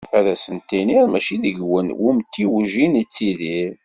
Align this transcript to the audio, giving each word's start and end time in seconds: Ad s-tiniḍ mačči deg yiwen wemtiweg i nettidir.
Ad 0.17 0.25
s-tiniḍ 0.43 1.05
mačči 1.09 1.37
deg 1.43 1.57
yiwen 1.61 1.87
wemtiweg 2.01 2.73
i 2.85 2.87
nettidir. 2.87 3.73